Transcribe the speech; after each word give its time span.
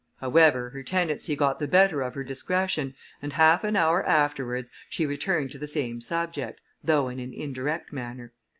However, 0.15 0.71
her 0.71 0.81
tendency 0.81 1.35
got 1.35 1.59
the 1.59 1.67
better 1.67 2.01
of 2.01 2.15
her 2.15 2.23
discretion, 2.23 2.95
and 3.21 3.33
half 3.33 3.63
an 3.63 3.75
hour 3.75 4.03
afterwards 4.03 4.71
she 4.89 5.05
returned 5.05 5.51
to 5.51 5.59
the 5.59 5.67
same 5.67 6.01
subject, 6.01 6.59
though 6.83 7.07
in 7.07 7.19
an 7.19 7.35
indirect 7.35 7.93
manner. 7.93 8.33